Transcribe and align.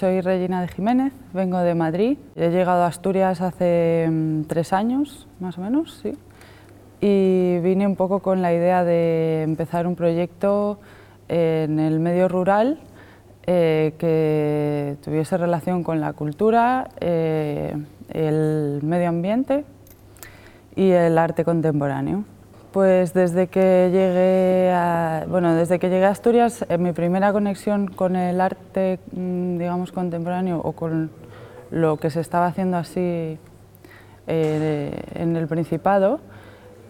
soy 0.00 0.22
Regina 0.22 0.62
de 0.62 0.68
Jiménez, 0.68 1.12
vengo 1.34 1.58
de 1.58 1.74
Madrid. 1.74 2.16
He 2.34 2.48
llegado 2.48 2.84
a 2.84 2.86
Asturias 2.86 3.42
hace 3.42 4.08
mm, 4.10 4.44
tres 4.44 4.72
años, 4.72 5.28
más 5.40 5.58
o 5.58 5.60
menos, 5.60 6.00
sí. 6.02 6.16
Y 7.02 7.58
vine 7.58 7.86
un 7.86 7.96
poco 7.96 8.20
con 8.20 8.40
la 8.40 8.54
idea 8.54 8.82
de 8.82 9.42
empezar 9.42 9.86
un 9.86 9.96
proyecto 9.96 10.78
en 11.28 11.78
el 11.78 12.00
medio 12.00 12.28
rural 12.28 12.80
eh, 13.46 13.92
que 13.98 14.96
tuviese 15.04 15.36
relación 15.36 15.84
con 15.84 16.00
la 16.00 16.14
cultura, 16.14 16.88
eh, 16.98 17.76
el 18.08 18.80
medio 18.82 19.10
ambiente 19.10 19.66
y 20.76 20.92
el 20.92 21.18
arte 21.18 21.44
contemporáneo. 21.44 22.24
Pues 22.72 23.12
desde 23.14 23.48
que 23.48 23.90
llegué 23.90 24.70
a, 24.72 25.24
bueno, 25.28 25.56
desde 25.56 25.80
que 25.80 25.90
llegué 25.90 26.04
a 26.04 26.10
Asturias, 26.10 26.64
eh, 26.68 26.78
mi 26.78 26.92
primera 26.92 27.32
conexión 27.32 27.88
con 27.88 28.14
el 28.14 28.40
arte, 28.40 29.00
mm, 29.10 29.58
digamos, 29.58 29.90
contemporáneo 29.90 30.60
o 30.62 30.70
con 30.72 31.10
lo 31.72 31.96
que 31.96 32.10
se 32.10 32.20
estaba 32.20 32.46
haciendo 32.46 32.76
así 32.76 33.38
eh, 34.28 35.02
en 35.14 35.34
el 35.34 35.48
Principado, 35.48 36.20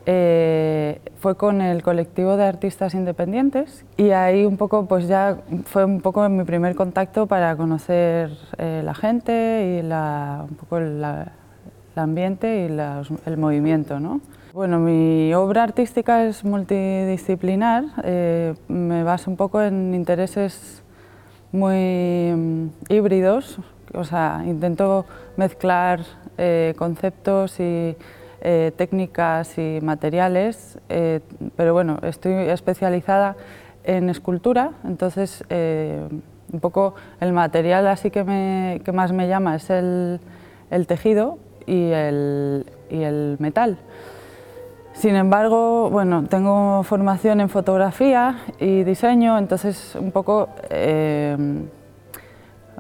eh, 0.04 1.01
fue 1.16 1.37
con 1.37 1.62
el 1.62 1.82
colectivo 1.82 2.37
de 2.37 2.45
artistas 2.45 2.92
independientes 2.92 3.87
y 3.96 4.10
ahí 4.10 4.45
un 4.45 4.59
poco, 4.59 4.84
pues 4.84 5.09
ya 5.09 5.38
fue 5.65 5.87
un 5.87 6.02
poco 6.02 6.28
mi 6.28 6.45
primer 6.45 6.74
contacto 6.74 7.26
para 7.26 7.56
conocer 7.56 8.30
la 8.59 8.95
gente 8.95 9.78
y 9.78 9.87
la, 9.87 10.45
un 10.46 10.56
poco 10.56 10.76
el 10.76 11.02
ambiente 11.96 12.66
y 12.66 13.28
el 13.30 13.37
movimiento, 13.38 13.98
¿no? 13.98 14.20
Bueno, 14.52 14.80
mi 14.80 15.32
obra 15.32 15.62
artística 15.62 16.24
es 16.24 16.45
multidisciplinar, 16.45 17.84
eh, 18.02 18.54
me 18.66 19.04
baso 19.04 19.30
un 19.30 19.36
poco 19.36 19.62
en 19.62 19.95
intereses 19.95 20.82
muy 21.52 22.32
mm, 22.34 22.68
híbridos, 22.88 23.60
o 23.95 24.02
sea, 24.02 24.43
intento 24.45 25.06
mezclar 25.37 26.01
eh, 26.37 26.74
conceptos 26.76 27.60
y 27.60 27.95
eh, 28.40 28.73
técnicas 28.76 29.56
y 29.56 29.78
materiales, 29.82 30.78
pero 31.54 31.73
bueno, 31.73 32.01
estoy 32.02 32.32
especializada 32.48 33.37
en 33.84 34.10
escultura, 34.10 34.73
entonces 34.82 35.45
un 35.48 36.60
poco 36.60 36.96
el 37.21 37.32
material 37.32 37.87
así 37.87 38.10
que, 38.10 38.24
me, 38.24 38.80
que 38.84 38.90
más 38.90 39.12
me 39.12 39.28
llama 39.28 39.54
es 39.54 39.71
el, 39.71 40.18
tejido 40.88 41.38
y 41.66 41.93
el 41.93 43.37
metal. 43.38 43.78
Sin 44.93 45.15
embargo, 45.15 45.88
bueno, 45.88 46.24
tengo 46.29 46.83
formación 46.83 47.41
en 47.41 47.49
fotografía 47.49 48.38
y 48.59 48.85
diseño, 48.85 49.38
entonces 49.38 49.95
un 49.95 50.10
poco 50.13 50.49
eh, 50.69 51.37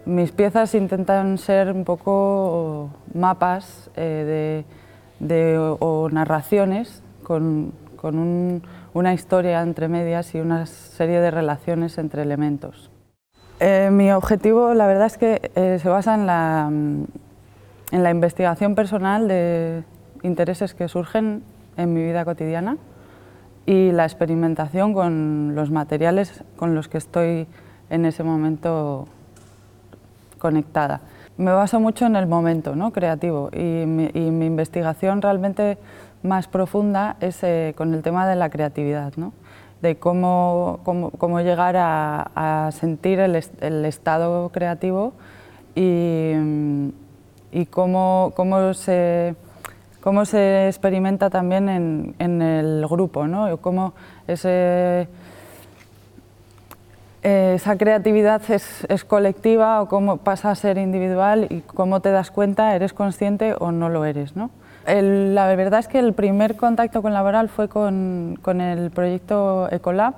mis 0.04 0.32
piezas 0.32 0.74
intentan 0.74 1.38
ser 1.38 1.72
un 1.72 1.84
poco 1.84 2.90
mapas 3.14 3.90
eh, 3.96 4.64
o 5.78 6.08
narraciones 6.10 7.02
con, 7.22 7.72
una 8.92 9.14
historia 9.14 9.62
entre 9.62 9.88
medias 9.88 10.34
y 10.34 10.40
una 10.40 10.66
serie 10.66 11.20
de 11.20 11.30
relaciones 11.30 11.96
entre 11.98 12.22
elementos. 12.22 12.90
Eh, 13.60 13.90
mi 13.92 14.10
objetivo, 14.10 14.74
la 14.74 14.86
verdad 14.86 15.06
es 15.06 15.16
que 15.16 15.50
se 15.54 15.88
basa 15.88 16.14
en 16.14 18.02
la 18.02 18.10
investigación 18.10 18.74
personal 18.74 19.28
de 19.28 19.84
intereses 20.22 20.74
que 20.74 20.88
surgen 20.88 21.42
en 21.76 21.92
mi 21.94 22.02
vida 22.02 22.24
cotidiana 22.24 22.76
y 23.66 23.92
la 23.92 24.04
experimentación 24.04 24.94
con 24.94 25.54
los 25.54 25.70
materiales 25.70 26.44
con 26.56 26.74
los 26.74 26.88
que 26.88 26.98
estoy 26.98 27.46
en 27.90 28.04
ese 28.04 28.22
momento 28.22 29.06
conectada. 30.38 31.00
Me 31.36 31.52
baso 31.52 31.80
mucho 31.80 32.06
en 32.06 32.16
el 32.16 32.26
momento 32.26 32.74
¿no? 32.74 32.92
creativo 32.92 33.50
y 33.52 33.86
mi, 33.86 34.10
investigación 34.14 35.22
realmente 35.22 35.78
más 36.22 36.48
profunda 36.48 37.16
es 37.20 37.42
eh, 37.42 37.74
con 37.76 37.94
el 37.94 38.02
tema 38.02 38.26
de 38.28 38.36
la 38.36 38.50
creatividad, 38.50 39.12
¿no? 39.16 39.32
de 39.80 39.96
cómo, 39.96 40.80
cómo, 40.84 41.10
cómo 41.10 41.40
llegar 41.40 41.76
a, 41.76 42.66
a 42.66 42.72
sentir 42.72 43.20
el, 43.20 43.42
el, 43.60 43.84
estado 43.84 44.50
creativo 44.50 45.14
y, 45.74 46.32
y 47.52 47.66
cómo, 47.66 48.32
cómo 48.36 48.74
se 48.74 49.34
cómo 50.00 50.24
se 50.24 50.68
experimenta 50.68 51.30
también 51.30 51.68
en, 51.68 52.14
en 52.18 52.42
el 52.42 52.86
grupo, 52.88 53.26
¿no? 53.26 53.56
cómo 53.58 53.92
ese, 54.26 55.08
esa 57.22 57.76
creatividad 57.76 58.42
es, 58.50 58.86
es, 58.88 59.04
colectiva 59.04 59.82
o 59.82 59.88
cómo 59.88 60.18
pasa 60.18 60.50
a 60.50 60.54
ser 60.54 60.78
individual 60.78 61.46
y 61.50 61.60
cómo 61.60 62.00
te 62.00 62.10
das 62.10 62.30
cuenta, 62.30 62.74
eres 62.74 62.92
consciente 62.92 63.54
o 63.58 63.72
no 63.72 63.88
lo 63.88 64.04
eres. 64.04 64.36
¿no? 64.36 64.50
El, 64.86 65.34
la 65.34 65.54
verdad 65.54 65.80
es 65.80 65.88
que 65.88 65.98
el 65.98 66.14
primer 66.14 66.56
contacto 66.56 67.02
con 67.02 67.12
Laboral 67.12 67.48
fue 67.48 67.68
con, 67.68 68.38
con 68.40 68.60
el 68.60 68.90
proyecto 68.90 69.70
Ecolab, 69.70 70.14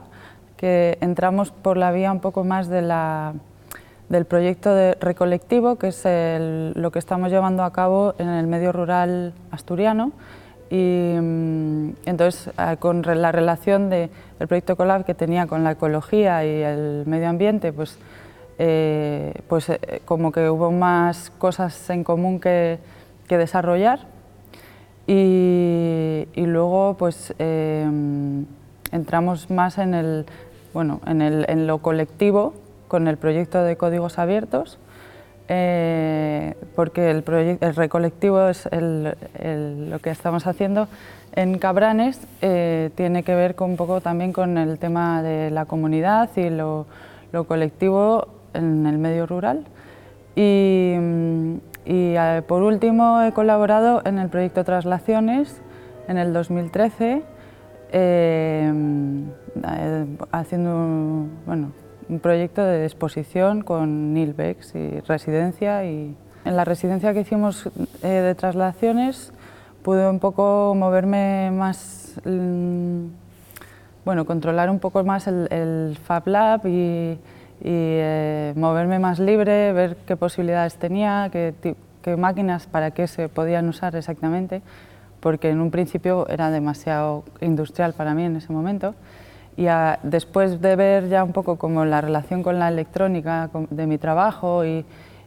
que 0.56 0.97
entramos 1.00 1.50
por 1.50 1.76
la 1.76 1.91
vía 1.91 2.12
un 2.12 2.20
poco 2.20 2.44
más 2.44 2.69
de 2.69 2.82
la 2.82 3.34
del 4.12 4.26
proyecto 4.26 4.74
de 4.74 4.94
recolectivo, 5.00 5.76
que 5.76 5.88
es 5.88 6.04
lo 6.04 6.90
que 6.90 6.98
estamos 6.98 7.30
llevando 7.30 7.64
a 7.64 7.72
cabo 7.72 8.14
en 8.18 8.28
el 8.28 8.46
medio 8.46 8.70
rural 8.70 9.32
asturiano. 9.50 10.12
Y 10.68 11.16
mm, 11.18 11.92
entonces, 12.04 12.52
ah, 12.58 12.76
con 12.76 13.00
la 13.02 13.32
relación 13.32 13.88
del 13.88 14.10
proyecto 14.48 14.76
Colab 14.76 15.06
que 15.06 15.14
tenía 15.14 15.46
con 15.46 15.64
la 15.64 15.72
ecología 15.72 16.44
y 16.44 16.62
el 16.62 17.04
medio 17.06 17.30
ambiente, 17.30 17.72
pues, 17.72 17.98
eh, 18.58 19.32
pues 19.48 19.70
eh, 19.70 20.02
como 20.04 20.30
que 20.30 20.50
hubo 20.50 20.70
más 20.70 21.30
cosas 21.38 21.88
en 21.88 22.04
común 22.04 22.38
que, 22.38 22.78
desarrollar. 23.30 24.00
Y, 25.06 26.28
y, 26.34 26.44
luego, 26.44 26.96
pues, 26.98 27.32
eh, 27.38 27.88
entramos 28.90 29.50
más 29.50 29.78
en, 29.78 29.94
el, 29.94 30.26
bueno, 30.74 31.00
en, 31.06 31.22
el, 31.22 31.46
en 31.48 31.66
lo 31.66 31.78
colectivo, 31.78 32.52
con 32.92 33.08
el 33.08 33.16
proyecto 33.16 33.64
de 33.64 33.78
códigos 33.78 34.19
abiertos, 34.19 34.78
eh, 35.48 36.54
porque 36.76 37.10
el, 37.10 37.25
el, 37.58 37.75
recolectivo 37.75 38.50
es 38.50 38.69
lo 38.70 39.98
que 40.00 40.10
estamos 40.10 40.47
haciendo 40.47 40.88
en 41.34 41.56
Cabranes, 41.56 42.20
eh, 42.42 42.91
tiene 42.94 43.22
que 43.22 43.34
ver 43.34 43.56
un 43.60 43.78
poco 43.78 44.02
también 44.02 44.34
con 44.34 44.58
el 44.58 44.78
tema 44.78 45.22
de 45.22 45.50
la 45.50 45.64
comunidad 45.64 46.28
y 46.36 46.50
lo, 46.50 46.84
colectivo 47.48 48.28
en 48.52 48.84
el 48.84 48.98
medio 48.98 49.26
rural. 49.26 49.64
Y, 50.36 50.92
eh, 51.86 52.42
por 52.47 52.62
último 52.62 53.22
he 53.22 53.32
colaborado 53.32 54.02
en 54.04 54.19
el 54.19 54.28
proyecto 54.28 54.64
Traslaciones 54.64 55.62
en 56.08 56.19
el 56.19 56.34
2013, 56.34 57.22
haciendo, 60.31 61.26
bueno, 61.47 61.72
un 62.08 62.20
proyecto 62.20 62.64
de 62.64 62.84
exposición 62.84 63.62
con 63.62 64.14
Nilbex 64.14 64.74
y 64.74 65.00
residencia. 65.00 65.84
Y 65.84 66.14
en 66.44 66.56
la 66.56 66.64
residencia 66.64 67.12
que 67.12 67.20
hicimos 67.20 67.68
eh, 68.02 68.08
de 68.08 68.34
traslaciones 68.34 69.32
pude 69.82 70.08
un 70.08 70.20
poco 70.20 70.74
moverme 70.76 71.50
más, 71.50 72.20
mm, 72.24 73.06
bueno, 74.04 74.24
controlar 74.24 74.70
un 74.70 74.78
poco 74.78 75.02
más 75.04 75.26
el, 75.26 75.98
Fab 76.04 76.28
Lab 76.28 76.66
y, 76.66 77.18
eh, 77.64 78.52
moverme 78.56 78.98
más 78.98 79.19
libre, 79.19 79.72
ver 79.72 79.96
qué 80.06 80.16
posibilidades 80.16 80.76
tenía, 80.76 81.28
qué, 81.32 81.54
qué 82.02 82.16
máquinas 82.16 82.66
para 82.66 82.90
qué 82.90 83.06
se 83.06 83.28
podían 83.28 83.69
usar 83.69 83.94
exactamente, 83.96 84.62
porque 85.20 85.50
en 85.50 85.60
un 85.60 85.70
principio 85.70 86.28
era 86.28 86.50
demasiado 86.50 87.24
industrial 87.40 87.92
para 87.92 88.14
mí 88.14 88.24
en 88.24 88.36
ese 88.36 88.52
momento 88.52 88.94
y 89.56 89.66
después 90.02 90.60
de 90.60 90.76
ver 90.76 91.08
ya 91.08 91.25
un 91.25 91.32
poco 91.32 91.56
como 91.56 91.84
la 91.84 92.00
relación 92.00 92.43
con 92.43 92.58
la 92.58 92.69
electrónica 92.69 93.50
de 93.70 93.87
mi 93.87 93.99
trabajo 93.99 94.64
y, 94.64 94.84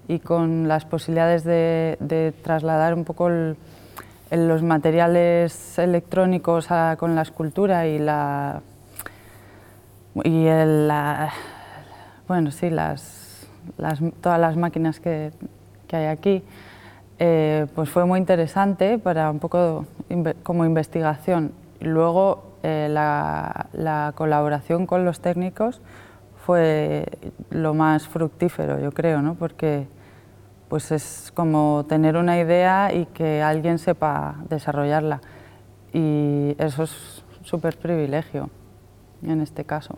y 0.07 0.19
con 0.19 0.67
las 0.67 0.85
posibilidades 0.85 1.43
de, 1.43 2.33
trasladar 2.43 2.93
un 2.93 3.03
poco 3.05 3.29
los 4.31 4.63
materiales 4.63 5.77
electrónicos 5.77 6.67
con 6.97 7.15
la 7.15 7.21
escultura 7.21 7.87
y 7.87 7.99
la 7.99 8.61
y 10.23 10.45
el, 10.45 10.89
bueno 12.27 12.49
sí 12.51 12.69
las, 12.69 13.47
las, 13.77 13.99
todas 14.21 14.39
las 14.39 14.55
máquinas 14.55 14.99
que, 14.99 15.31
que 15.87 15.95
hay 15.97 16.05
aquí 16.05 16.43
eh, 17.17 17.67
pues 17.75 17.89
fue 17.89 18.05
muy 18.05 18.19
interesante 18.19 18.97
para 18.97 19.31
un 19.31 19.39
poco 19.39 19.85
como 20.43 20.65
investigación. 20.65 21.53
Luego 21.79 22.54
eh, 22.67 22.87
la, 22.89 24.11
colaboración 24.15 24.87
con 24.87 25.05
los 25.05 25.19
técnicos 25.19 25.81
fue 26.35 27.05
lo 27.51 27.75
más 27.75 28.07
fructífero, 28.07 28.79
yo 28.79 28.91
creo, 28.91 29.21
¿no? 29.21 29.35
porque 29.35 29.87
pues 30.67 30.91
es 30.91 31.31
como 31.35 31.85
tener 31.87 32.17
una 32.17 32.39
idea 32.39 32.91
y 32.91 33.05
que 33.05 33.43
alguien 33.43 33.77
sepa 33.77 34.37
desarrollarla. 34.49 35.21
Y 35.93 36.55
eso 36.57 36.83
es 36.83 37.23
súper 37.43 37.77
privilegio 37.77 38.49
en 39.21 39.41
este 39.41 39.63
caso. 39.63 39.95